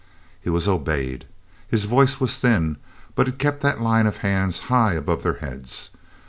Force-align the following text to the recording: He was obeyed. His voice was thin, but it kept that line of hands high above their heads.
He 0.41 0.49
was 0.49 0.67
obeyed. 0.67 1.25
His 1.67 1.85
voice 1.85 2.19
was 2.19 2.39
thin, 2.39 2.77
but 3.13 3.27
it 3.27 3.37
kept 3.37 3.61
that 3.61 3.81
line 3.81 4.07
of 4.07 4.17
hands 4.25 4.61
high 4.61 4.93
above 4.93 5.21
their 5.21 5.35
heads. 5.45 5.91